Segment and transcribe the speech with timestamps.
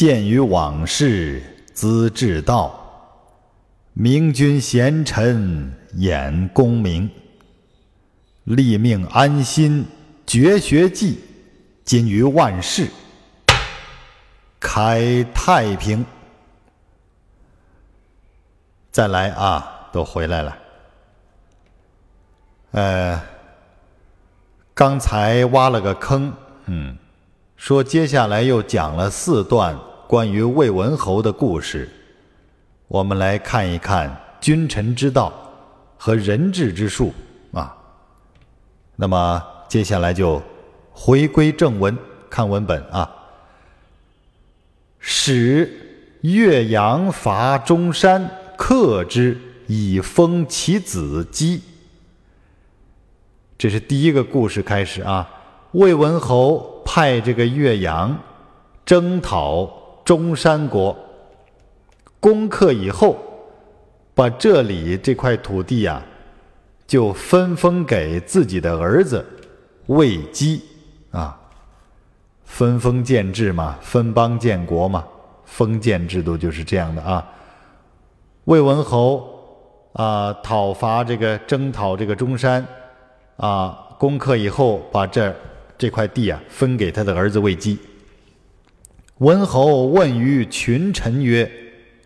[0.00, 1.42] 鉴于往事
[1.74, 2.74] 资治道，
[3.92, 7.10] 明君贤臣掩功名。
[8.44, 9.86] 立命安心
[10.26, 11.20] 绝学记，
[11.84, 12.88] 今于万世
[14.58, 16.02] 开太平。
[18.90, 20.56] 再来啊，都回来了。
[22.70, 23.22] 呃，
[24.72, 26.32] 刚才挖了个坑，
[26.64, 26.96] 嗯，
[27.54, 29.78] 说接下来又讲了四段
[30.10, 31.88] 关于魏文侯的故事，
[32.88, 35.32] 我们来看一看君臣之道
[35.96, 37.14] 和人治之术
[37.52, 37.72] 啊。
[38.96, 40.42] 那么接下来就
[40.90, 41.96] 回归正文，
[42.28, 43.08] 看文本啊。
[44.98, 45.70] 使
[46.22, 48.28] 岳阳伐中山。
[48.56, 49.38] 克之
[49.68, 51.62] 以封其子姬。
[53.56, 55.30] 这是第一个故事开始啊。
[55.70, 58.18] 魏文侯派这个岳阳
[58.84, 60.96] 征讨中山国，
[62.18, 63.16] 攻克以后，
[64.14, 66.02] 把这里这块土地呀，
[66.86, 69.24] 就分封给自己的儿子
[69.86, 70.62] 魏姬
[71.10, 71.36] 啊。
[72.44, 75.04] 分封建制嘛，分邦建国嘛，
[75.44, 77.24] 封建制度就是这样的啊。
[78.44, 79.24] 魏文侯
[79.92, 82.66] 啊，讨伐这个征讨这个中山，
[83.36, 85.32] 啊，攻克以后，把这
[85.78, 87.78] 这块地啊分给他的儿子魏姬。
[89.20, 91.50] 文侯问于群臣曰：“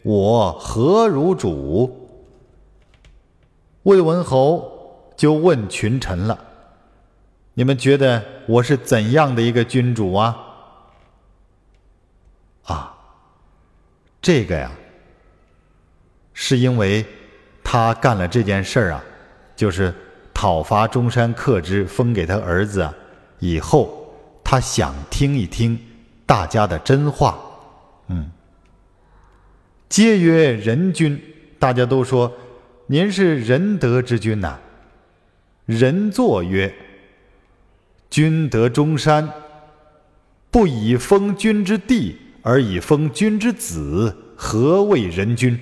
[0.03, 2.11] 我何如主？”
[3.85, 6.37] 魏文侯就问群臣了
[7.55, 10.37] ：“你们觉得我是怎样的一个君主啊？”
[12.67, 12.95] 啊，
[14.21, 14.73] 这个呀。
[16.33, 17.07] 是因为
[17.63, 19.05] 他干了这件事儿啊，
[19.55, 19.95] 就是
[20.35, 22.93] 讨伐中山克之，封给他儿子。
[23.39, 25.79] 以后他想听一听
[26.27, 27.39] 大家的真话，
[28.09, 28.31] 嗯。
[29.89, 31.21] 皆曰仁君，
[31.59, 32.33] 大家都说
[32.87, 34.59] 您是仁德之君呐。
[35.67, 36.75] 仁作曰：
[38.11, 39.31] 君得中山，
[40.51, 45.59] 不以封君之弟，而以封君之子，何谓仁君？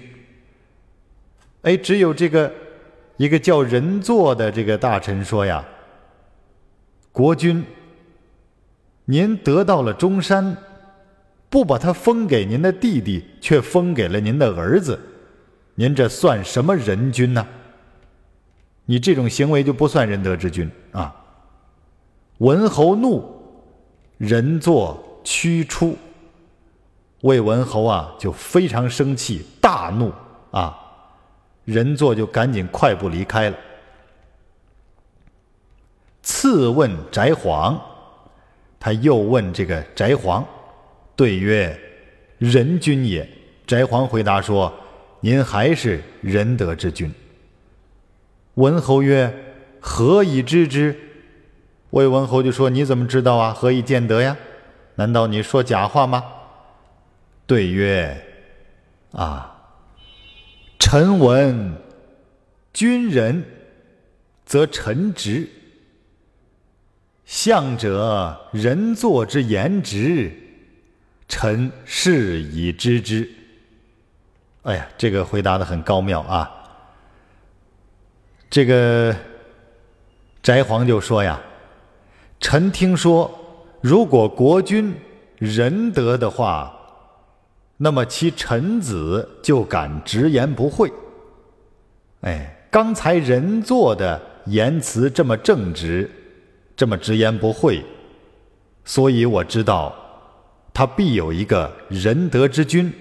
[1.63, 2.53] 哎，只有这个
[3.17, 5.65] 一个叫人作的这个大臣说呀
[7.13, 7.65] ：“国君，
[9.05, 10.57] 您得到了中山，
[11.51, 14.99] 不把它封给您的弟弟，却封给了您的儿子，
[15.75, 17.47] 您这算什么仁君呢？
[18.85, 21.15] 你这种行为就不算仁德之君啊！”
[22.39, 23.25] 文侯怒，
[24.19, 25.97] 人作驱出。
[27.21, 30.13] 魏文侯啊，就非常生气，大怒
[30.51, 30.77] 啊！
[31.65, 33.57] 人作就赶紧快步离开了。
[36.21, 37.81] 次问翟黄，
[38.85, 40.45] 他又问这个翟黄，
[41.15, 41.79] 对曰
[42.39, 43.29] ：“仁君也。”
[43.65, 44.75] 翟黄回答说
[45.23, 47.09] ：“您还是仁德之君。”
[48.55, 49.33] 文侯曰
[49.79, 50.99] ：“何以知之？”
[51.91, 53.53] 魏文侯就说：“你怎么知道啊？
[53.53, 54.37] 何以见得呀？
[54.97, 56.25] 难道你说假话吗？”
[57.47, 58.21] 对曰
[59.15, 59.49] ：“啊。”
[60.81, 61.77] 臣闻
[62.73, 63.45] 君仁，
[64.45, 65.49] 则臣直。
[67.33, 70.31] 相者人作之言直，
[71.27, 73.27] 臣是以知之。
[74.65, 76.53] 哎呀，这个回答的很高妙啊！
[78.51, 79.17] 这个
[80.43, 81.41] 翟黄就说呀
[82.39, 83.33] ：“臣听说，
[83.81, 84.95] 如果国君
[85.39, 86.79] 仁德的话。”
[87.79, 90.93] 那么其臣子就敢直言不讳。
[92.21, 96.09] 哎，刚才人做的言辞这么正直，
[96.75, 97.85] 这么直言不讳，
[98.85, 99.95] 所以我知道
[100.75, 102.93] 他必有一个仁德之君，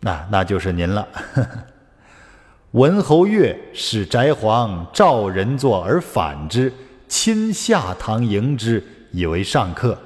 [0.00, 1.06] 那那就是您了。
[2.72, 6.72] 文侯越使翟黄召人作而反之，
[7.08, 8.80] 亲下堂迎之，
[9.10, 9.98] 以为上客。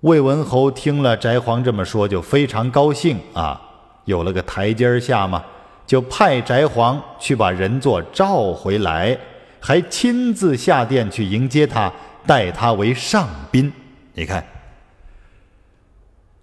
[0.00, 3.60] 魏文侯听了翟黄这么说，就非常高兴啊，
[4.06, 5.44] 有了个台阶下嘛，
[5.86, 9.16] 就派翟黄去把人作召回来，
[9.62, 11.92] 还亲自下殿去迎接他，
[12.26, 13.72] 待他为上宾。
[14.14, 14.44] 你看，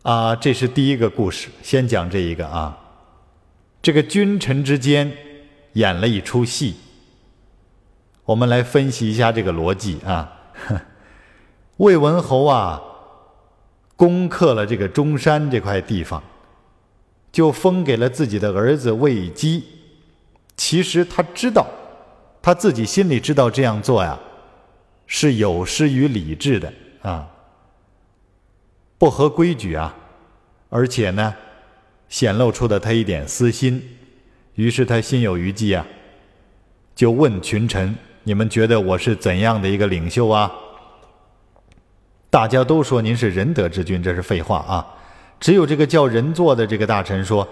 [0.04, 2.78] 啊，这是第一个故事，先讲这一个啊，
[3.82, 5.12] 这个君臣之间
[5.74, 6.78] 演了一出戏，
[8.24, 10.32] 我们来分析一下这个逻辑啊。
[11.78, 12.82] 魏文侯啊。
[13.96, 16.24] 攻克了这个中山这块地方，
[17.34, 19.62] 就封给了自己的儿子魏姬。
[20.56, 21.68] 其实他知道，
[22.42, 24.18] 他自己心里知道这样做呀，
[25.08, 27.28] 是有失于理智的啊，
[28.98, 29.96] 不合规矩啊。
[30.70, 31.34] 而且呢，
[32.10, 33.98] 显露出了他一点私心。
[34.54, 35.86] 于是他心有余悸啊，
[36.94, 40.52] 就问群臣：“你们觉得我是怎样的一个领袖啊？”
[42.30, 44.86] 大家都说您是仁德之君，这是废话啊！
[45.40, 47.48] 只有这个叫仁座的这个大臣说：“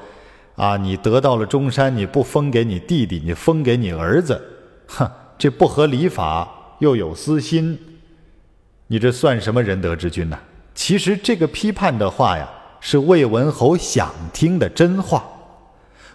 [0.56, 4.40] 啊，你得到了中山，你不封给你弟弟，你封给你儿子，
[4.88, 6.48] 哼，这不合礼法，
[6.80, 7.80] 又有私心，
[8.88, 10.40] 你这算什么仁德之君呢？”
[10.74, 12.48] 其实这个批判的话呀，
[12.80, 15.24] 是魏文侯想听的真话。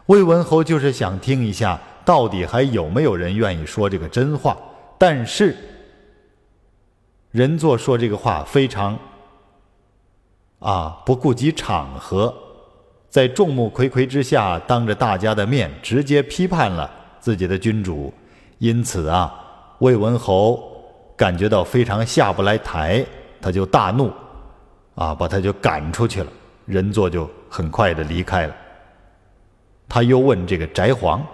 [0.06, 4.56] 魏文侯就是想听一下，到底还有没有人愿意说这个真话？
[4.98, 5.56] 但是。
[7.30, 8.98] 人作说这个话非常
[10.58, 12.34] 啊不顾及场合，
[13.08, 18.12] 在众目睽睽之下，当着大家的面直接批判了自己的君主，
[18.62, 19.34] 因此啊，
[19.80, 20.62] 魏文侯
[21.16, 23.04] 感觉到非常下不来台，
[23.40, 24.08] 他就大怒，
[24.94, 26.32] 啊，把他就赶出去了。
[26.66, 28.54] 人作就很快的离开了。
[29.88, 31.26] 他又问这个翟皇，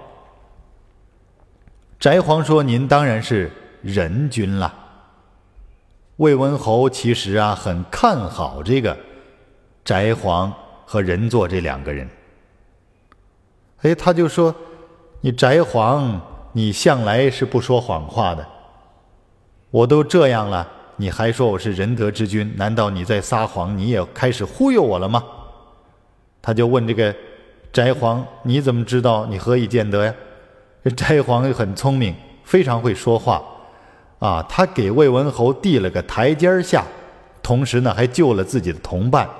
[2.00, 3.52] 翟皇说：“您当然是
[3.82, 4.74] 仁君了。”
[6.16, 8.96] 魏文侯其实啊很看好这个
[9.84, 10.50] 翟皇
[10.86, 12.08] 和仁作这两个人。
[13.82, 14.54] 哎，他就说
[15.20, 16.18] ：“你翟皇，
[16.58, 18.44] 你向来是不说谎话的。
[19.70, 22.52] 我都这样了，你还说我是仁德之君？
[22.56, 23.78] 难道你在撒谎？
[23.78, 25.22] 你也开始忽悠我了吗？”
[26.42, 27.14] 他就问这个
[27.72, 29.24] 翟皇：“你怎么知道？
[29.26, 30.12] 你何以见得呀？”
[30.82, 32.12] 这翟皇很聪明，
[32.42, 33.40] 非常会说话。
[34.18, 36.84] 啊，他给魏文侯递了个台阶下，
[37.40, 39.30] 同时呢还救了自己的同伴。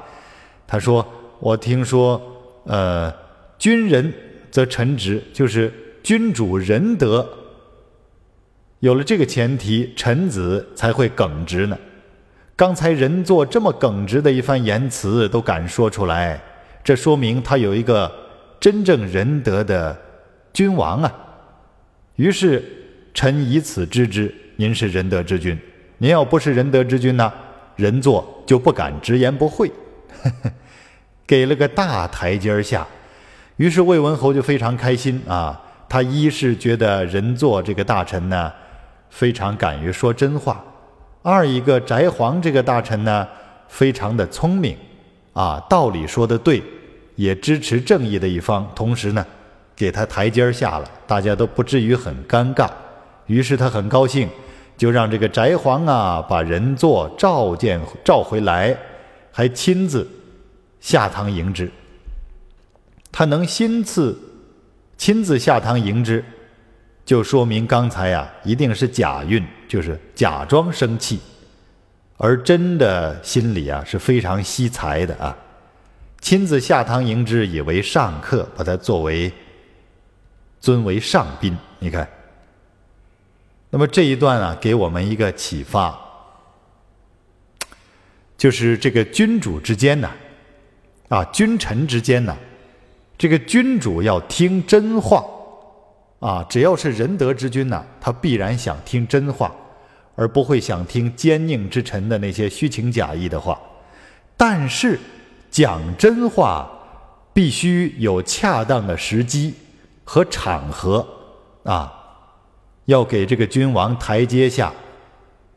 [0.69, 1.05] 他说
[1.41, 2.23] ：“我听说，
[2.63, 3.13] 呃，
[3.59, 4.15] 君仁
[4.53, 5.75] 则臣直，就是
[6.09, 7.29] 君主仁德。
[8.79, 11.79] 有了这个前提，臣子才会耿直呢。
[12.57, 16.41] 刚才人作这么耿直的一番言辞都敢说出来，
[16.83, 18.11] 这说明他有一个
[18.59, 19.95] 真正仁德的
[20.55, 21.15] 君王啊。
[22.17, 22.65] 于是
[23.13, 25.59] 臣以此知之。”您是仁德之君，
[25.99, 27.31] 您要不是仁德之君呢，
[27.77, 29.71] 人作就不敢直言不讳，
[31.29, 32.87] 给了个大台阶下。
[33.59, 38.53] 于是魏文侯就非常开心啊，他一是觉得仁作这个大臣呢
[39.11, 40.63] 非常敢于说真话，
[41.23, 43.27] 二一个翟皇这个大臣呢
[43.69, 44.77] 非常的聪明
[45.33, 46.63] 啊，道理说的对，
[47.17, 49.25] 也支持正义的一方，同时呢
[49.75, 52.69] 给他台阶下了，大家都不至于很尴尬。
[53.27, 54.29] 于是他很高兴。
[54.77, 58.79] 就让这个翟皇啊，把人座召见召回来，
[59.33, 60.09] 还亲自
[60.79, 61.69] 下堂迎之。
[63.11, 64.17] 他能亲自
[64.99, 66.23] 亲自下堂迎之，
[67.07, 71.19] 就说明刚才呀一定是假运，就是假装生气，
[72.19, 75.35] 而真的心里啊是非常惜才的啊。
[76.21, 79.33] 亲自下堂迎之，以为上客，把他作为
[80.61, 81.57] 尊为上宾。
[81.79, 82.07] 你看。
[83.71, 85.95] 那么这一段啊，给我们一个启发，
[88.39, 90.11] 就是这个君主之间呢，
[91.11, 92.35] 啊，君臣之间呢，
[93.19, 95.25] 这个君主要听真话，
[96.21, 99.53] 啊，只要是仁德之君呢，他必然想听真话，
[100.15, 103.61] 而不会想听奸佞之臣的那些虚情假意的话。
[104.37, 104.97] 但是
[105.51, 106.71] 讲真话
[107.33, 109.53] 必须有恰当的时机
[110.05, 111.05] 和场合，
[111.65, 111.95] 啊。
[112.85, 114.73] 要给这个君王台阶下，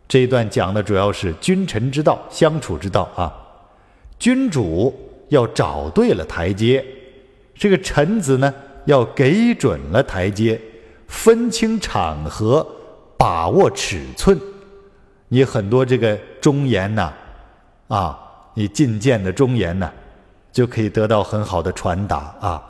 [0.06, 3.32] 这一段讲的主要是君臣之道、相处之道啊。
[4.20, 4.94] 君主
[5.30, 6.84] 要找对了台阶，
[7.62, 8.52] 这个臣子呢
[8.86, 10.60] 要给准了台阶，
[11.08, 12.68] 分清场合，
[13.16, 14.36] 把握尺寸。
[15.28, 17.14] 你很多这个忠言呐，
[17.88, 18.20] 啊，
[18.56, 19.92] 你进谏的忠言呢，
[20.52, 22.64] 就可以得到很好的传达啊。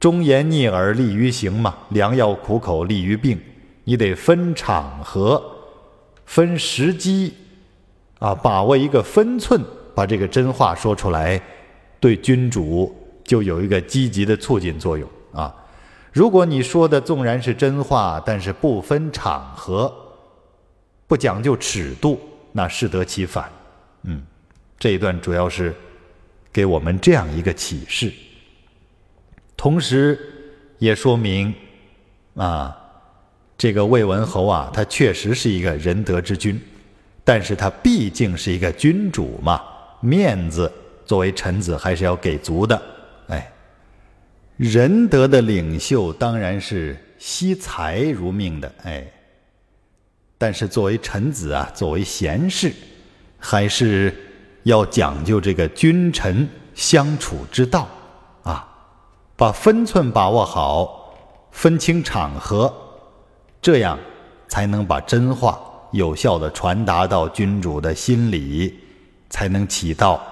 [0.00, 3.38] 忠言逆耳利于行嘛，良药苦口利于病。
[3.84, 5.42] 你得分场合、
[6.24, 7.34] 分时机，
[8.18, 9.60] 啊，把握一个分寸，
[9.94, 11.38] 把这个真话说出来，
[12.00, 12.90] 对君主
[13.24, 15.52] 就有一个积极的促进作用啊。
[16.12, 19.92] 如果你说的纵然是真话，但是不分场合，
[21.08, 22.20] 不讲究尺度，
[22.52, 23.50] 那适得其反。
[24.04, 24.22] 嗯，
[24.78, 25.74] 这一段主要是
[26.52, 28.12] 给我们这样一个启示。
[29.56, 30.16] 同时，
[30.78, 31.52] 也说明
[32.36, 32.76] 啊，
[33.58, 36.60] 这个魏文侯啊，他确实是一个仁德之君，
[37.24, 39.60] 但是他毕竟是一个君主嘛，
[40.00, 40.70] 面子
[41.04, 42.80] 作为臣子还是要给足的。
[44.56, 49.04] 仁德的领袖当然是惜才如命的，哎，
[50.38, 52.72] 但是作为臣子啊，作为贤士，
[53.38, 54.14] 还是
[54.62, 57.88] 要讲究这个君臣相处之道
[58.44, 58.68] 啊，
[59.36, 61.14] 把分寸把握好，
[61.50, 62.72] 分清场合，
[63.60, 63.98] 这样
[64.46, 68.78] 才能把真话有效的传达到君主的心里，
[69.30, 70.22] 才能起到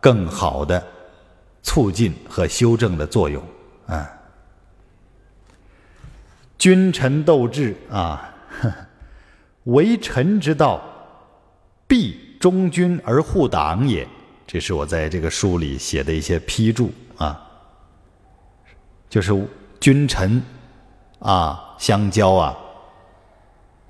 [0.00, 0.84] 更好的
[1.62, 3.42] 促进和修正的作用
[3.86, 4.10] 啊。
[6.58, 8.32] 君臣斗智啊，
[9.64, 10.80] 为臣之道，
[11.88, 14.06] 必忠君而护党也。
[14.46, 17.40] 这是我在这个书里写的一些批注啊，
[19.08, 19.32] 就是
[19.80, 20.42] 君臣
[21.18, 22.56] 啊相交啊，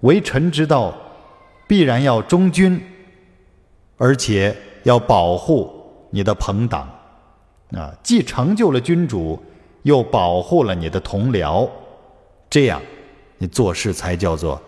[0.00, 0.95] 为臣之道，
[1.67, 2.81] 必然要忠君，
[3.99, 6.88] 而且要保护你的朋党
[7.75, 9.43] 啊，既成就了君主，
[9.83, 11.69] 又保护了你的同僚。
[12.50, 12.83] 这样，
[13.38, 14.61] 你做事才叫做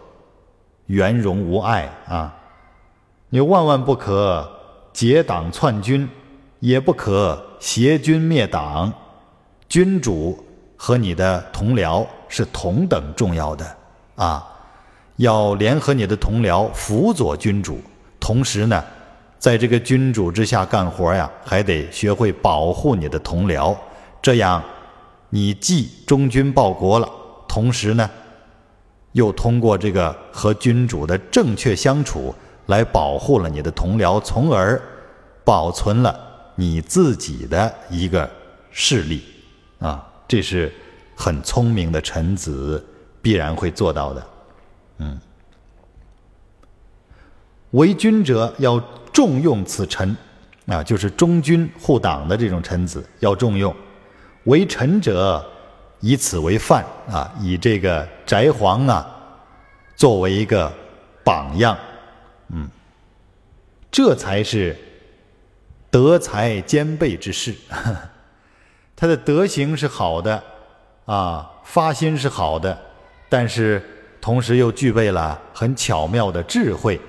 [0.86, 2.34] 圆融无碍啊！
[3.28, 4.48] 你万万不可
[4.92, 6.08] 结党篡军，
[6.60, 8.92] 也不可挟军灭党。
[9.68, 10.44] 君主
[10.76, 13.76] 和你的同僚是同等重要的
[14.16, 14.46] 啊！
[15.16, 17.80] 要联合你的同僚辅佐君主，
[18.18, 18.84] 同时呢，
[19.44, 23.76] 在这个君主之下干活呀，还得学会保护你的同僚。
[24.22, 24.64] 这样，
[25.28, 27.06] 你既忠君报国了。
[27.46, 28.08] 同时呢，
[29.12, 32.34] 又通过这个和君主的正确相处，
[32.68, 34.80] 来保护了你的同僚，从而
[35.44, 36.18] 保存了
[36.54, 38.30] 你自己的一个
[38.70, 39.22] 势力
[39.78, 40.10] 啊！
[40.26, 40.72] 这是
[41.14, 42.82] 很聪明的臣子
[43.20, 44.26] 必然会做到的。
[45.00, 45.20] 嗯，
[47.72, 48.82] 为君者要
[49.14, 50.14] 重用此臣
[50.66, 53.72] 啊，就是忠君护党的这种臣子要重用；
[54.44, 55.42] 为臣者。
[56.00, 59.08] 以此为范啊，以这个翟黄啊
[59.96, 60.70] 作为一个
[61.24, 61.78] 榜样，
[62.50, 62.68] 嗯，
[63.90, 64.76] 这才是
[65.90, 67.54] 德才兼备之士。
[68.94, 70.42] 他的德行是好的
[71.06, 72.78] 啊，发心是好的，
[73.30, 73.82] 但是
[74.20, 77.00] 同时又具备了很巧妙的智慧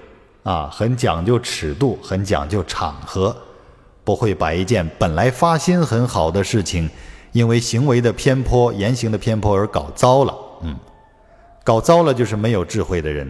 [0.45, 3.35] 啊，很讲究尺度，很讲究场合，
[4.03, 6.89] 不会把一件本来发心很好的事情。
[7.31, 10.73] 因为行为的偏颇、言行的偏颇而搞糟了，嗯，
[11.65, 13.29] 搞糟了就是没有智慧的人。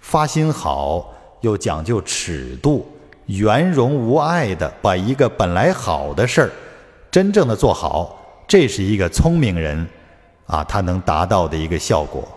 [0.00, 2.86] 发心好又讲究尺度，
[3.26, 6.50] 圆融无碍的把一个本来好的事儿
[7.10, 8.16] 真正的做好，
[8.46, 9.84] 这是一个聪明人
[10.46, 12.28] 啊，他能达到的一个效果，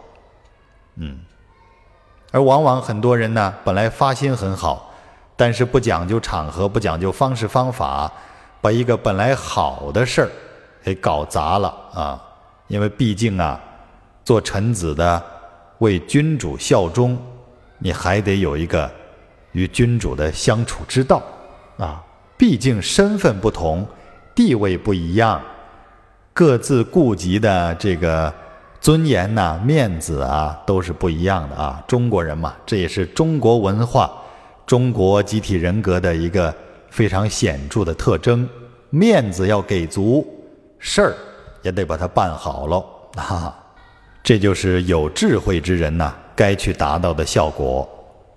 [0.96, 1.20] 嗯。
[2.36, 4.94] 而往往很多人呢，本来发心很好，
[5.38, 8.12] 但是不讲究场合，不讲究方式方法，
[8.60, 10.30] 把一个本来好的事儿。
[10.84, 12.22] 给搞砸了啊！
[12.68, 13.58] 因为毕竟啊，
[14.26, 15.24] 做臣子的
[15.78, 17.18] 为君主效忠，
[17.78, 18.92] 你还得有一个
[19.54, 21.24] 与君主的相处之道
[21.78, 22.04] 啊。
[22.38, 23.88] 毕竟身份不同，
[24.36, 25.42] 地位不一样，
[26.34, 28.32] 各自顾及的这个
[28.86, 31.84] 尊严呐、面子啊，都是不一样的啊。
[31.88, 34.16] 中国人嘛，这也是中国文化、
[34.64, 36.56] 中国集体人格的一个
[36.92, 38.48] 非常显著的特征，
[38.92, 40.24] 面子要给足。
[40.78, 41.16] 事儿
[41.64, 43.64] 也得把它办好喽，哈啊，
[44.22, 47.90] 这就是有智慧之人呐该去达到的效果。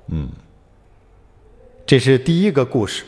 [0.06, 0.30] 嗯，
[1.84, 3.04] 这是第一个故事。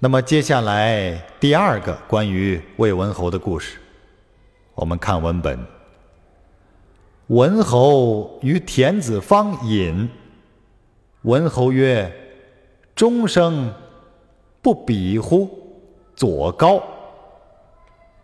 [0.00, 3.76] 那么接下来第二个关于魏文侯的故事，
[4.80, 5.58] 我们看文本。
[7.26, 10.08] 文侯与田子方饮，
[11.22, 12.10] 文侯曰
[12.96, 13.74] ：“终生
[14.62, 15.50] 不比乎？
[16.16, 16.82] 左高。”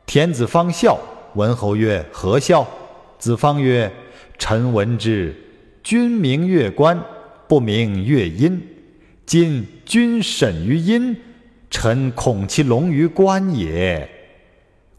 [0.07, 0.99] 田子方笑，
[1.35, 2.67] 文侯曰：“何笑？”
[3.21, 3.93] 子方曰
[4.39, 5.37] ：“臣闻之，
[5.83, 6.99] 君明月关，
[7.47, 8.67] 不明月阴。
[9.27, 11.15] 今君审于阴，
[11.69, 14.09] 臣恐其龙于关也。”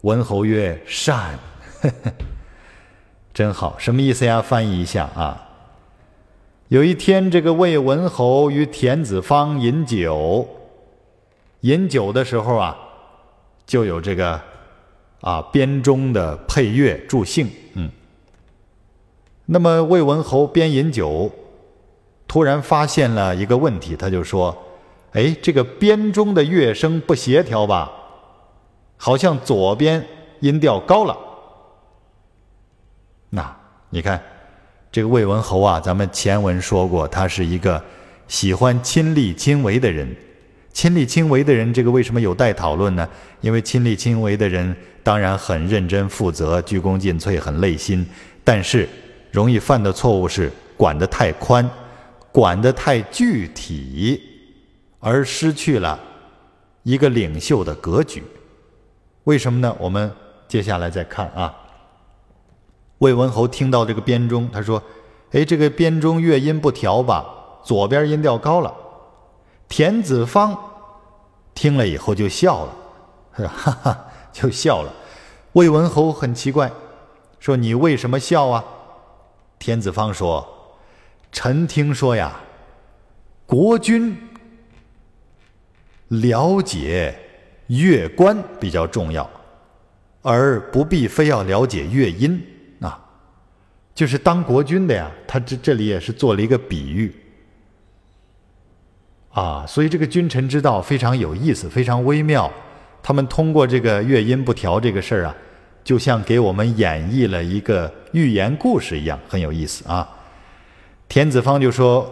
[0.02, 1.36] 文侯曰：“善。”
[3.34, 4.40] 真好，什么意思呀？
[4.42, 5.48] 翻译一下啊。
[6.68, 10.48] 有一天，这个魏文侯与田子方饮酒，
[11.60, 12.76] 饮酒的时候啊，
[13.66, 14.40] 就有这个。
[15.20, 17.90] 啊，编钟的配乐助兴，嗯。
[19.46, 21.28] 那么魏文侯边饮酒，
[22.28, 24.56] 突然发现了一个问题，他就说
[25.14, 27.90] ：“哎，这个编钟的乐声不协调吧？
[28.96, 30.06] 好像左边
[30.38, 31.18] 音调高了。”
[33.90, 34.22] 你看，
[34.92, 37.82] 这个魏文侯啊，咱们前文说过，他是一个
[38.26, 40.14] 喜欢亲力亲为的人。
[40.72, 43.08] 亲力亲为的人，这个为什么有待讨论呢？
[43.40, 48.06] 因为亲力亲为的人当然很认真负责、鞠躬尽瘁、很累心，
[48.44, 48.88] 但是
[49.32, 51.68] 容易犯的错误是管得太宽、
[52.30, 54.22] 管得太具体，
[55.00, 55.98] 而失去了
[56.82, 58.22] 一个领袖的格局。
[59.24, 59.74] 为什么呢？
[59.80, 60.12] 我们
[60.46, 61.52] 接下来再看啊。
[62.98, 64.82] 魏文侯听到这个编钟，他说
[65.30, 67.24] ：“哎，这个编钟乐音不调吧？
[67.62, 68.74] 左边音调高了。”
[69.68, 70.56] 田子方
[71.54, 74.92] 听了以后就笑了，哈哈，就笑了。
[75.52, 76.70] 魏文侯很奇怪，
[77.38, 78.64] 说：“你为什么笑啊？”
[79.58, 80.46] 田子方说
[81.30, 82.40] ：“臣听说呀，
[83.46, 84.16] 国君
[86.08, 87.16] 了解
[87.68, 89.28] 乐官比较重要，
[90.22, 92.42] 而不必非要了解乐音。
[93.98, 97.12] 就是当国君的呀，他这这里也是做了一个比喻。”
[99.34, 102.48] 啊，所以这个君臣之道非常有意思，非常微妙。
[103.02, 105.34] 他们通过这个乐音不调这个事儿啊，
[105.82, 110.08] 就像给我们演绎了一个寓言故事一样，很有意思啊。
[111.08, 112.08] 田子方就说：“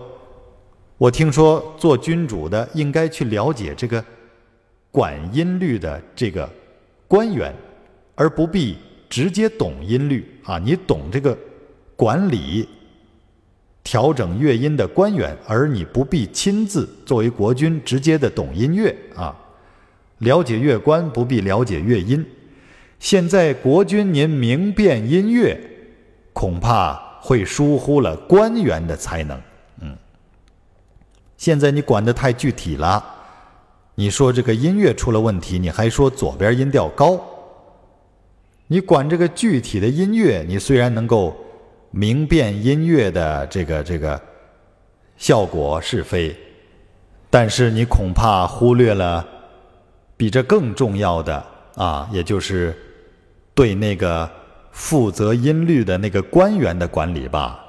[0.98, 4.04] 我听说做君主的应该去了解这个
[4.90, 6.50] 管音律的这个
[7.06, 7.54] 官员，
[8.16, 8.76] 而不必
[9.08, 10.58] 直接懂音律啊。
[10.58, 11.38] 你懂这个
[11.96, 12.68] 管理。”
[13.86, 19.32] 调整乐音的官员，而你不必亲自作为国君直接的懂音乐啊，
[20.18, 22.26] 了解乐官不必了解乐音。
[22.98, 25.56] 现在国君您明辨音乐，
[26.32, 29.40] 恐怕会疏忽了官员的才能。
[29.80, 29.96] 嗯，
[31.36, 33.04] 现在你管得太具体了，
[33.94, 37.24] 你说这个音乐出了问题，你还说左边音调高。
[38.66, 41.36] 你管这个具体的音乐，你虽然能够。
[41.90, 44.20] 明辨音乐的这个这个
[45.16, 46.36] 效果是非，
[47.30, 49.26] 但是你恐怕忽略了
[50.16, 51.42] 比这更重要的
[51.76, 52.76] 啊，也就是
[53.54, 54.30] 对那个
[54.72, 57.64] 负责音律的那个官员的管理吧。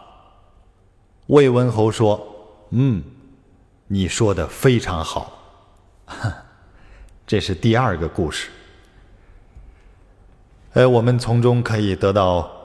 [1.27, 2.21] 魏文侯说
[2.71, 3.01] ：“嗯，
[3.88, 5.33] 你说的非常好。”
[7.25, 8.50] 这是第二个故事。
[10.74, 12.56] 呃，我们从中可以得到。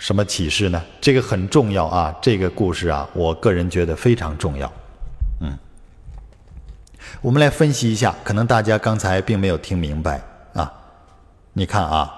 [0.00, 0.82] 什么启示呢？
[0.98, 2.16] 这个很重要啊！
[2.22, 4.72] 这个故事啊，我个人觉得非常重要。
[5.42, 5.52] 嗯，
[7.20, 10.22] 我们来分析一下，可能大家刚才并没有听明白
[10.54, 10.72] 啊。
[11.52, 12.14] 你看啊，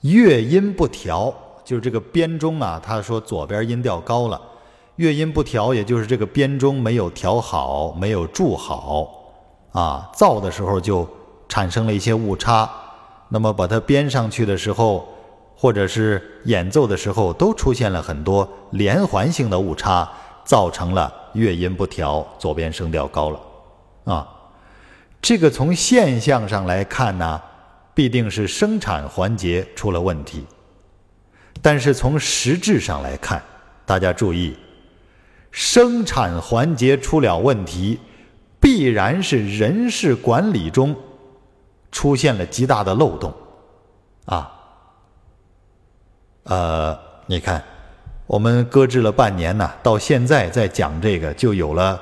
[0.00, 4.40] 乐音不调，就是这个编钟啊，他说左边音调高了，
[4.96, 9.12] 乐音不调，也就是这个编钟没有调好，没有铸好
[9.72, 11.06] 啊，造的时候就
[11.50, 12.66] 产生了一些误差。
[13.28, 15.06] 那么把它编上去的时候。
[15.60, 20.08] 或者是演奏的时候都出现了很多连环性的误差，
[20.44, 23.40] 造成了乐音不调，左边声调高了，
[24.04, 24.28] 啊，
[25.20, 27.42] 这个从现象上来看呢，
[27.92, 30.46] 必定是生产环节出了问题。
[31.60, 33.42] 但是从实质上来看，
[33.84, 34.56] 大家注意，
[35.50, 37.98] 生产环节出了问题，
[38.60, 40.94] 必然是人事管理中
[41.90, 43.34] 出现了极大的漏洞，
[44.26, 44.54] 啊。
[46.48, 47.62] 呃，你看，
[48.26, 52.00] 我们搁置了半年呢，到现在再讲这个，就有了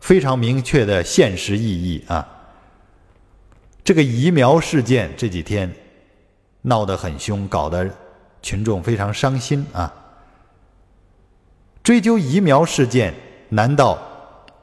[0.00, 2.26] 非常明确的现实意义啊。
[3.82, 5.72] 这个疫苗事件这几天
[6.60, 7.88] 闹得很凶，搞得
[8.42, 9.90] 群众非常伤心啊。
[11.82, 13.14] 追究疫苗事件，
[13.48, 13.98] 难道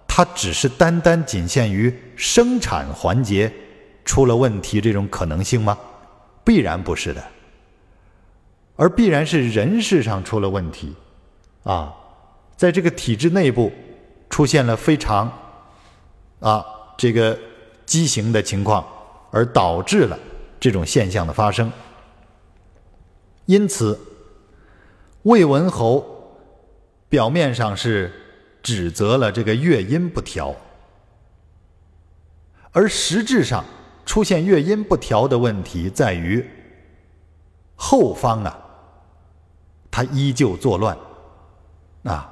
[0.07, 3.51] 它只是单单仅限于生产环节
[4.05, 5.75] 出了问题这种可能性吗？
[6.43, 7.23] 必然不是的。
[8.77, 10.93] 而必然是人事上出了问题，
[11.63, 11.93] 啊，
[12.57, 13.71] 在这个体制内部
[14.29, 15.31] 出现了非常
[16.41, 16.65] 啊
[16.97, 17.37] 这个
[17.85, 18.85] 畸形的情况，
[19.31, 20.19] 而导致了
[20.59, 21.71] 这种现象的发生。
[23.45, 23.97] 因此，
[25.23, 26.05] 魏文侯
[27.07, 28.11] 表面上是
[28.61, 30.53] 指责了这个乐音不调，
[32.71, 33.63] 而实质上
[34.05, 36.45] 出现乐音不调的问题在于
[37.75, 38.63] 后方啊。
[39.95, 40.97] 他依旧作乱，
[42.03, 42.29] 啊，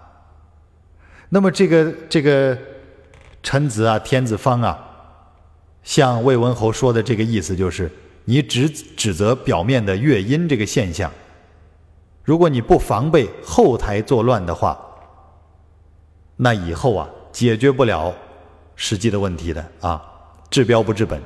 [1.29, 2.57] 那么这个这个
[3.41, 4.77] 臣子啊，天子方啊，
[5.81, 7.89] 像魏文侯说的这个意思就是，
[8.25, 11.09] 你只指责表面的乐音这个现象，
[12.25, 14.77] 如果你不防备后台作乱的话，
[16.35, 18.13] 那以后啊解决不了
[18.75, 20.03] 实际的问题的啊，
[20.49, 21.21] 治标不治本，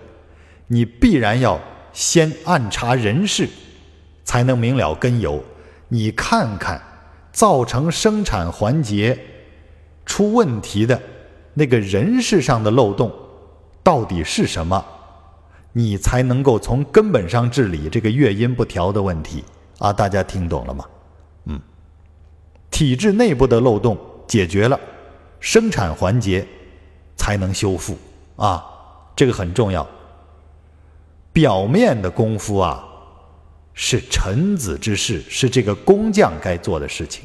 [0.67, 1.59] 你必然要
[1.93, 3.49] 先暗查人事，
[4.23, 5.43] 才能明了根由。
[5.89, 6.81] 你看看，
[7.31, 9.17] 造成生产环节
[10.05, 11.01] 出问题的
[11.53, 13.11] 那个人事上的漏洞
[13.83, 14.85] 到底是什么？
[15.73, 19.43] 你才能够从根本上治理这个乐音不调的问题
[19.77, 19.93] 啊！
[19.93, 20.85] 大家听懂了吗？
[21.45, 21.61] 嗯，
[22.71, 23.95] 体制内部的漏洞
[24.27, 24.79] 解决了，
[25.39, 26.47] 生产环节
[27.15, 27.95] 才能修复
[28.37, 28.65] 啊！
[29.15, 29.87] 这个很重要。
[31.31, 32.86] 表面的功夫啊，
[33.79, 37.23] 是臣子之事，是这个工匠该做的事情。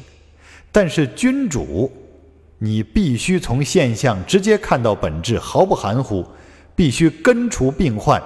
[0.71, 1.91] 但是君主，
[2.59, 6.23] 你必须从现象直接看到本质，毫不含糊，
[6.75, 8.21] 必须根除病患，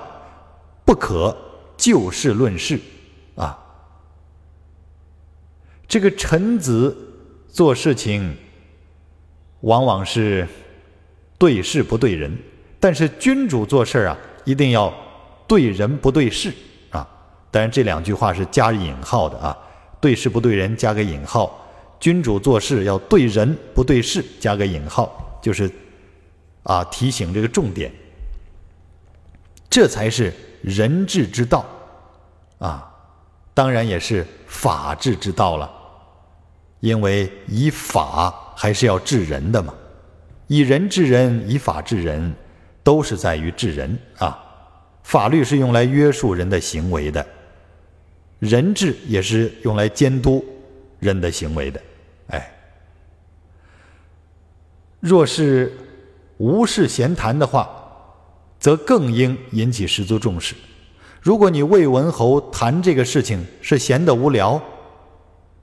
[0.85, 1.35] 不可
[1.77, 2.77] 就事论事
[3.35, 3.57] 啊。
[5.87, 6.95] 这个臣子
[7.47, 8.35] 做事情，
[9.61, 10.45] 往往是
[11.37, 12.37] 对事不对人。
[12.77, 14.93] 但是君主做事啊，一定要
[15.47, 16.53] 对人不对事。
[17.49, 19.57] 当然这两句话是加引号的啊，
[19.99, 21.65] 对事不对人加个引号。
[21.99, 25.71] 君主做事要对人不对事，加个引号，就是
[26.63, 27.91] 啊提醒这个重点。
[29.69, 31.65] 这才是人治之道
[32.60, 32.91] 啊，
[33.53, 35.71] 当然也是法治之道了。
[36.79, 39.73] 因为以法还是要治人的嘛，
[40.47, 42.36] 以人治人，以法治人。
[42.83, 44.41] 都是在于治人啊，
[45.03, 47.27] 法律是用来约束人的行为的，
[48.39, 50.43] 人治也是用来监督
[51.00, 51.82] 人的行为的。
[52.28, 52.56] 哎，
[55.00, 55.76] 若是
[56.38, 57.69] 无事闲谈的话，
[58.60, 60.56] 则更应引起十足重视。
[61.21, 64.62] 如果你魏文侯谈这个事情是闲得无聊，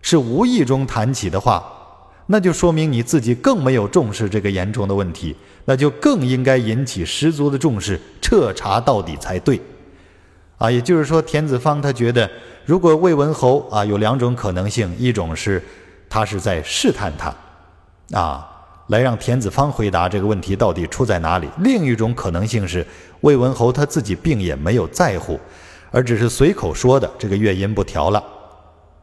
[0.02, 1.64] 是无意中谈起的话，
[2.26, 5.36] 那就说明你自己更没有重视这个严重的问题。
[5.66, 9.58] 那就更应该引起十足的重视，彻查到底才对，
[10.58, 12.30] 啊，也就是说，田子方他觉得，
[12.66, 15.62] 如果魏文侯啊有两种可能性，一种是
[16.08, 17.34] 他是在试探他，
[18.18, 18.48] 啊，
[18.86, 22.86] 来让田子方回答这个问题到底出在哪里；另一种可能性是
[23.20, 25.38] 魏文侯他自己并也没有在乎，
[25.90, 28.22] 而只是随口说的，这个乐音不调了。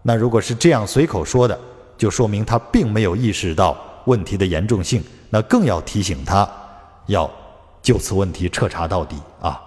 [0.01, 1.57] 那如果是这样随口说的，
[1.97, 5.03] 就说明他并没有意识到问题的严重性。
[5.29, 6.49] 那更要提醒他，
[7.05, 7.29] 要
[7.81, 9.61] 就此问题彻查到底啊！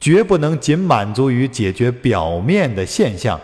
[0.00, 3.40] 绝不能仅满足于解决表面的现象，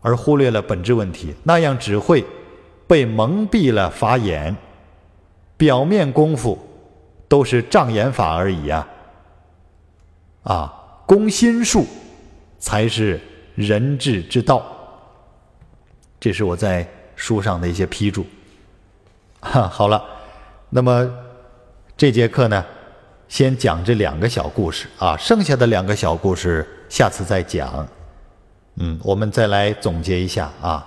[0.00, 2.24] 而忽略了本质问题，那样只会
[2.86, 4.56] 被蒙蔽了法眼。
[5.56, 6.56] 表面功夫
[7.26, 8.88] 都是障眼法而已啊！
[10.44, 10.72] 啊，
[11.04, 11.84] 攻心术
[12.60, 13.20] 才是
[13.56, 14.64] 人治之道。
[16.20, 18.24] 这是我在书上的一些批注。
[19.40, 20.02] 哈，好了。
[20.70, 21.10] 那么
[21.96, 22.64] 这节课呢，
[23.28, 27.86] 先讲这两个小故事啊，剩下的两个小故事下次再讲。
[28.76, 30.86] 嗯，我们再来总结一下啊，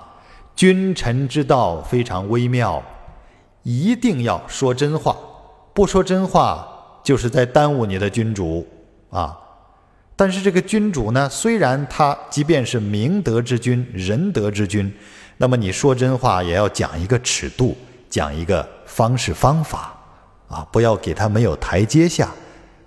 [0.55, 2.83] 君臣之道非常微妙，
[3.63, 5.15] 一定要说真话，
[5.73, 6.67] 不说真话
[7.03, 8.67] 就是在耽误你的君主
[9.09, 9.37] 啊。
[10.15, 14.93] 但是这个君主呢，虽然他即便是明德之君、仁德之君，
[15.37, 17.77] 那么你说真话也要讲一个尺度。
[18.11, 19.97] 讲一个方式方法，
[20.51, 22.29] 啊，不要给他没有台阶下，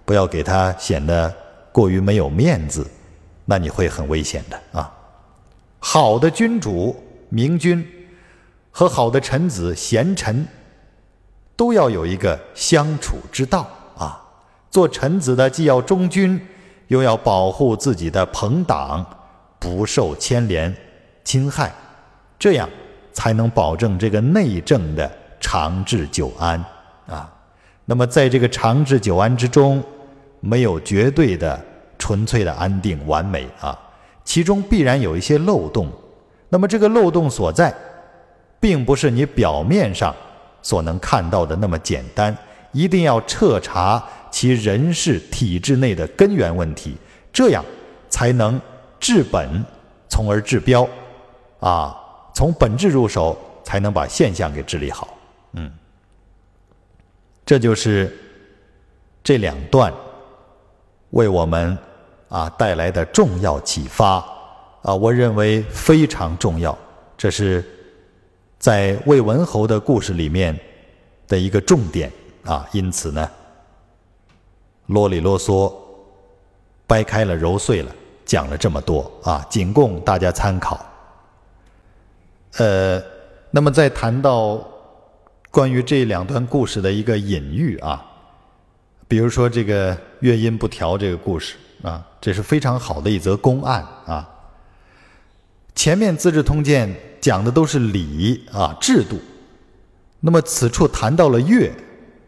[0.05, 1.35] 不要给他显得
[1.72, 2.87] 过于没有面子，
[3.46, 4.92] 那你会很危险的啊。
[5.79, 6.94] 好的君主、
[7.31, 7.85] 明君
[8.70, 10.46] 和好的臣子、贤臣，
[11.57, 14.22] 都要有一个相处之道啊。
[14.70, 16.40] 做臣子的既要忠君，
[16.88, 19.05] 又要保护自己的朋党
[19.59, 20.74] 不受牵连
[21.24, 21.72] 侵害，
[22.38, 22.68] 这样。
[23.16, 26.59] 才能保证这个内政的长治久安
[27.07, 27.33] 啊。
[27.84, 29.82] 那么，在这个长治久安之中，
[30.40, 31.60] 没有绝对的
[31.98, 33.78] 纯粹的安定完美啊，
[34.24, 35.88] 其中必然有一些漏洞。
[36.48, 37.74] 那么，这个漏洞所在，
[38.58, 40.14] 并不是你表面上
[40.62, 42.36] 所能看到的那么简单，
[42.72, 46.96] 一定要彻查其人事体制内的根源问题，
[47.32, 47.64] 这样
[48.08, 48.60] 才能
[48.98, 49.64] 治本，
[50.08, 50.88] 从而治标
[51.60, 52.00] 啊。
[52.36, 55.16] 从本质入手，才能把现象给治理好。
[55.52, 55.70] 嗯，
[57.46, 58.14] 这就是
[59.22, 59.92] 这两段
[61.11, 61.76] 为我们
[62.28, 64.24] 啊带来的重要启发
[64.83, 66.76] 啊，我认为非常重要。
[67.16, 67.64] 这是
[68.59, 70.59] 在魏文侯的故事里面
[71.28, 72.11] 的一个重点
[72.44, 73.30] 啊，因此呢，
[74.87, 75.72] 啰里啰嗦
[76.87, 80.85] 掰开了揉碎了讲了这么多啊，仅供大家参考。
[82.57, 83.02] 呃，
[83.50, 84.66] 那么在谈到
[85.54, 88.04] 关于这两段故事的一个隐喻啊，
[89.06, 94.28] 比如说这个乐音不调这个故事啊，这是非常好的一则公案啊。
[95.72, 96.88] 前面《资治通鉴》
[97.20, 99.20] 讲的都是礼啊制度，
[100.18, 101.70] 那么此处谈到了乐，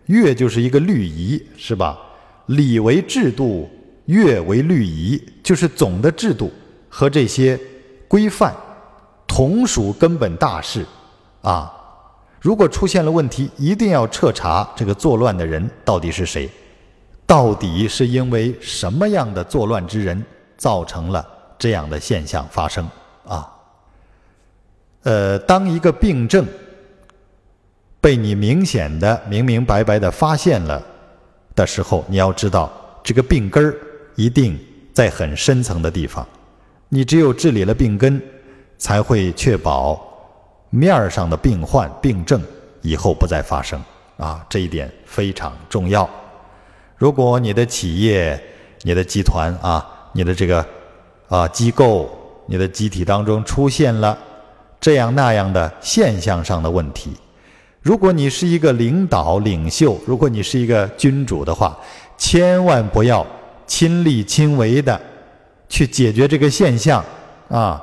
[0.06, 1.98] 乐就是一个律仪，是吧？
[2.46, 3.68] 礼为制度，
[4.04, 6.52] 乐为律仪，就是总的制度
[6.88, 7.58] 和这些
[8.06, 8.54] 规范。
[9.26, 10.86] 同属根本大事，
[11.42, 11.72] 啊！
[12.46, 16.48] 如果出现了问题，一定要彻查这个作乱的人到底是谁，
[17.26, 20.24] 到底是因为什么样的作乱之人
[20.56, 21.26] 造成了
[21.58, 22.88] 这样的现象发生
[23.26, 23.52] 啊？
[25.02, 26.46] 呃，当一个病症
[28.00, 30.80] 被你明显的、明明白白的发现了
[31.56, 33.76] 的时候，你要知道这个病根儿
[34.14, 34.56] 一定
[34.92, 36.24] 在很深层的地方。
[36.90, 38.22] 你只有治理了病根，
[38.78, 40.15] 才会确保
[40.70, 42.40] 面上的病患、病症
[42.82, 43.80] 以后不再发生
[44.16, 44.44] 啊！
[44.48, 46.08] 这一点非常重要。
[46.96, 48.40] 如果你的企业、
[48.82, 50.64] 你的集团啊、你的这个
[51.28, 52.10] 啊机构、
[52.46, 54.16] 你的集体当中出现了
[54.80, 57.12] 这样那样的现象上的问题，
[57.82, 61.78] 如果你是一个领导领袖，如果你是一个君主的话，
[62.18, 63.26] 千万不要
[63.66, 65.00] 亲力亲为的
[65.68, 67.04] 去解决这个现象
[67.48, 67.82] 啊！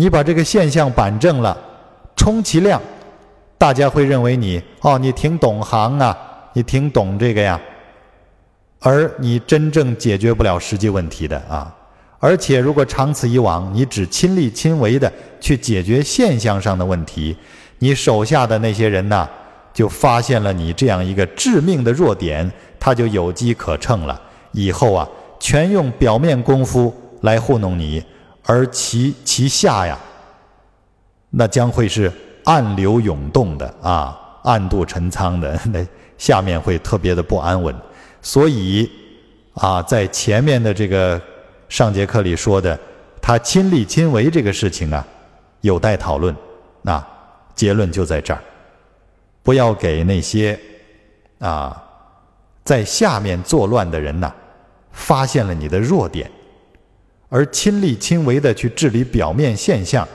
[0.00, 1.54] 你把这个现象板正了，
[2.16, 2.80] 充其量
[3.58, 6.16] 大家会认为你哦，你挺懂行啊。
[6.54, 7.60] 你挺懂这个呀，
[8.80, 11.72] 而你真正解决不了实际问题的啊！
[12.18, 17.36] 而且如果长此以往，你只亲力亲为的去解决现象上的问题，
[17.78, 19.28] 你手下的那些人呢，
[19.72, 24.20] 就发现了你这样一个致命的弱点，他就有机可乘了。
[24.50, 25.06] 以后啊，
[25.38, 28.02] 全用表面功夫来糊弄你，
[28.44, 29.98] 而其其下呀，
[31.30, 32.12] 那将会是
[32.44, 35.86] 暗流涌动的啊，暗度陈仓的 那。
[36.18, 37.74] 下面会特别的不安稳，
[38.20, 38.90] 所以
[39.54, 41.18] 啊，在前面的这个
[41.66, 42.78] 上节课里说的，
[43.22, 45.02] 他亲力亲为这个事情啊，
[45.62, 46.36] 有待讨论。
[46.82, 47.02] 那
[47.54, 48.40] 结论就在这儿，
[49.42, 50.60] 不要给那些
[51.38, 51.82] 啊
[52.64, 54.30] 在下面作乱的人呐，
[54.92, 56.30] 发现了你的弱点，
[57.30, 60.06] 而亲力亲为的去治理表面现象，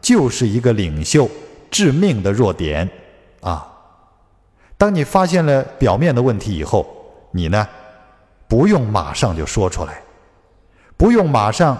[0.00, 1.28] 就是一个领袖
[1.70, 2.88] 致命的弱点
[3.40, 3.66] 啊。
[4.78, 6.88] 当你发现了表面的问题以后，
[7.32, 7.68] 你呢，
[8.48, 10.00] 不用马上就说出来，
[10.96, 11.76] 不用马上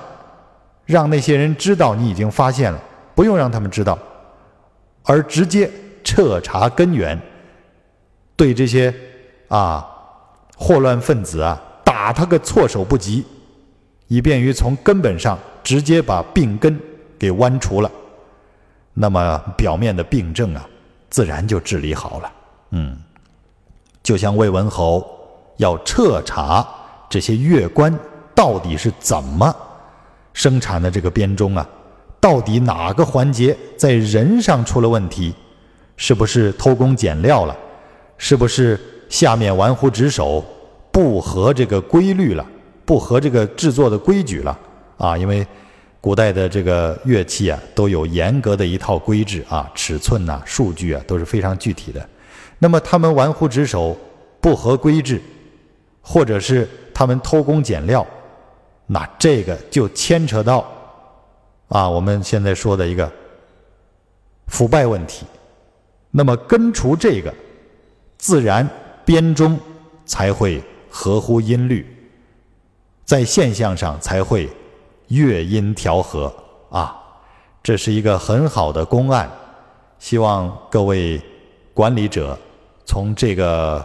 [0.84, 2.78] 让那些人知道你已经发现了，
[3.14, 3.98] 不用让他们知道，
[5.04, 5.70] 而直接
[6.02, 7.18] 彻查根源，
[8.36, 8.94] 对这些
[9.48, 9.86] 啊
[10.56, 13.24] 祸乱分子啊打他个措手不及，
[14.10, 16.76] 以便于从根本上直接把病根
[17.16, 17.88] 给剜除了，
[18.92, 20.68] 那么表面的病症啊，
[21.08, 22.32] 自然就治理好了。
[22.70, 22.98] 嗯，
[24.02, 25.08] 就像魏文侯
[25.58, 26.66] 要彻查
[27.08, 27.96] 这些乐官
[28.34, 29.54] 到底是怎么
[30.32, 31.64] 生产的这个编钟啊，
[32.18, 35.32] 到底哪个环节在人上出了问题？
[35.96, 37.56] 是不是偷工减料了？
[38.18, 40.44] 是不是下面玩忽职守，
[40.90, 42.44] 不合这个规律了？
[42.90, 44.58] 不合这个制作的规矩了？
[44.98, 45.46] 啊，因为
[46.00, 52.04] 古代的这个乐器啊，都有严格的一套规制啊，尺寸呐、数据啊，都是非常具体的。
[52.58, 53.96] 那么他们玩忽职守、
[54.40, 55.22] 不合规制，
[56.02, 58.04] 或者是他们偷工减料，
[58.88, 60.68] 那这个就牵扯到
[61.68, 63.08] 啊我们现在说的一个
[64.48, 65.24] 腐败问题。
[66.10, 67.32] 那么根除这个，
[68.18, 68.68] 自然
[69.04, 69.56] 编钟
[70.04, 71.86] 才会合乎音律，
[73.10, 74.48] 在现象上才会
[75.08, 76.32] 乐音调和
[76.70, 76.96] 啊。
[77.60, 79.28] 这是一个很好的公案，
[79.98, 81.20] 希望各位
[81.74, 82.38] 管理者。
[82.86, 83.84] 从这个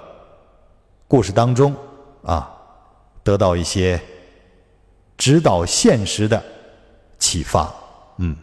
[1.08, 1.76] 故事当中
[2.24, 2.52] 啊，
[3.24, 4.00] 得到一些
[5.18, 6.44] 指导现实的
[7.18, 7.74] 启发。
[8.18, 8.36] 嗯，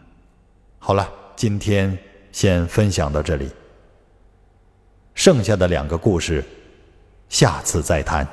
[0.79, 1.97] 好了，今天
[2.33, 3.49] 先分享到这里，
[5.15, 6.43] 剩下的两个故事
[7.29, 8.27] 下次再谈。